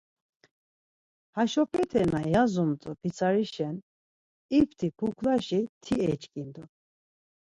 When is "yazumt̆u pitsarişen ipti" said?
2.33-4.87